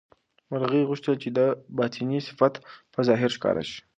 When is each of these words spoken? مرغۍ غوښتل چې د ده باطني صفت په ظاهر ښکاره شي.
مرغۍ 0.49 0.81
غوښتل 0.89 1.15
چې 1.23 1.29
د 1.31 1.33
ده 1.37 1.45
باطني 1.77 2.19
صفت 2.27 2.53
په 2.93 2.99
ظاهر 3.07 3.29
ښکاره 3.37 3.63
شي. 3.69 3.79